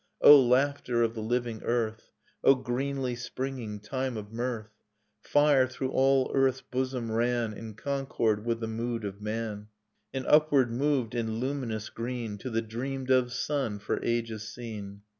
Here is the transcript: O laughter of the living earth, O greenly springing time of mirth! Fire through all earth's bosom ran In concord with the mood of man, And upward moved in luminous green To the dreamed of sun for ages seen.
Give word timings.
O 0.19 0.35
laughter 0.41 1.03
of 1.03 1.13
the 1.13 1.21
living 1.21 1.61
earth, 1.63 2.11
O 2.43 2.55
greenly 2.55 3.13
springing 3.15 3.79
time 3.79 4.17
of 4.17 4.33
mirth! 4.33 4.71
Fire 5.21 5.67
through 5.67 5.91
all 5.91 6.31
earth's 6.33 6.61
bosom 6.61 7.11
ran 7.11 7.53
In 7.53 7.75
concord 7.75 8.43
with 8.43 8.61
the 8.61 8.67
mood 8.67 9.05
of 9.05 9.21
man, 9.21 9.67
And 10.11 10.25
upward 10.25 10.71
moved 10.71 11.13
in 11.13 11.33
luminous 11.39 11.89
green 11.91 12.39
To 12.39 12.49
the 12.49 12.63
dreamed 12.63 13.11
of 13.11 13.31
sun 13.31 13.77
for 13.77 14.03
ages 14.03 14.47
seen. 14.51 15.03